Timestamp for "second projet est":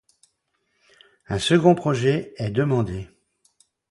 1.37-2.49